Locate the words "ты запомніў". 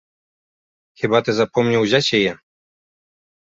1.27-1.81